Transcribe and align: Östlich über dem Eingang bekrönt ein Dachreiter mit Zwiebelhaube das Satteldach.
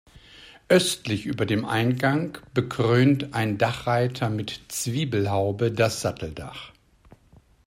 Östlich 0.67 1.27
über 1.27 1.45
dem 1.45 1.63
Eingang 1.63 2.39
bekrönt 2.55 3.35
ein 3.35 3.59
Dachreiter 3.59 4.31
mit 4.31 4.59
Zwiebelhaube 4.67 5.71
das 5.71 6.01
Satteldach. 6.01 6.71